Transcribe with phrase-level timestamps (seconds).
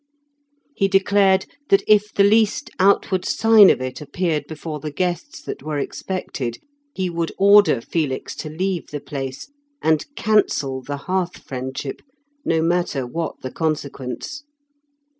[0.75, 5.61] He declared that if the least outward sign of it appeared before the guests that
[5.61, 6.57] were expected,
[6.95, 12.01] he would order Felix to leave the place, and cancel the hearth friendship,
[12.43, 14.41] no matter what the consequence.